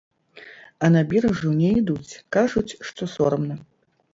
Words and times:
А 0.87 0.87
на 0.95 1.03
біржу 1.11 1.51
не 1.59 1.69
ідуць, 1.81 2.13
кажуць, 2.37 2.77
што 2.89 3.01
сорамна. 3.17 3.55